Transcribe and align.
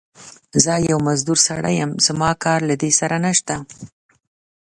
زه 0.63 0.73
يو 0.89 0.97
مزدور 1.07 1.37
سړی 1.47 1.75
يم، 1.81 1.91
زما 2.05 2.31
کار 2.43 2.59
له 2.69 2.75
دې 2.81 2.91
سره 2.99 3.15
نشته. 3.25 3.55